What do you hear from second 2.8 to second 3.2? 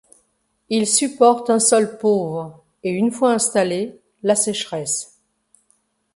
et une